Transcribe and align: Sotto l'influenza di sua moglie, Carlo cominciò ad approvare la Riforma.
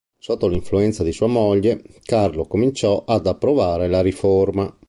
Sotto 0.17 0.47
l'influenza 0.47 1.03
di 1.03 1.11
sua 1.11 1.27
moglie, 1.27 1.79
Carlo 2.01 2.45
cominciò 2.47 3.03
ad 3.05 3.27
approvare 3.27 3.87
la 3.87 4.01
Riforma. 4.01 4.75